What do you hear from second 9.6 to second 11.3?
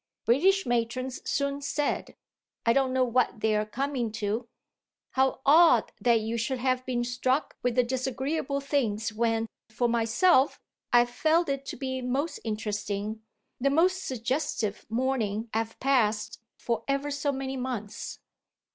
for myself, I've